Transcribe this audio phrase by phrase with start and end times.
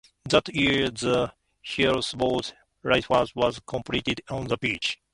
[0.27, 1.31] That year, the
[1.61, 2.39] Hillsboro
[2.83, 4.97] Lighthouse was completed on the beach.